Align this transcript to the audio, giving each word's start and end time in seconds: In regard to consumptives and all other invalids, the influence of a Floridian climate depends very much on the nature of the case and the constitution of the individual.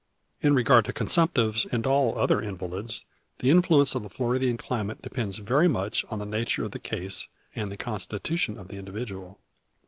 In 0.41 0.55
regard 0.55 0.85
to 0.85 0.93
consumptives 0.93 1.67
and 1.71 1.85
all 1.85 2.17
other 2.17 2.41
invalids, 2.41 3.05
the 3.37 3.51
influence 3.51 3.93
of 3.93 4.03
a 4.03 4.09
Floridian 4.09 4.57
climate 4.57 4.99
depends 5.03 5.37
very 5.37 5.67
much 5.67 6.05
on 6.09 6.17
the 6.17 6.25
nature 6.25 6.63
of 6.63 6.71
the 6.71 6.79
case 6.79 7.27
and 7.55 7.71
the 7.71 7.77
constitution 7.77 8.57
of 8.57 8.69
the 8.69 8.77
individual. 8.77 9.39